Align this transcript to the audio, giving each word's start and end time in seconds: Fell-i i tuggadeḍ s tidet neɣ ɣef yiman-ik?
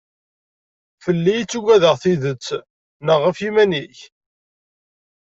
Fell-i 1.03 1.35
i 1.41 1.45
tuggadeḍ 1.51 1.95
s 1.99 2.01
tidet 2.03 2.47
neɣ 3.05 3.19
ɣef 3.21 3.37
yiman-ik? 3.43 3.99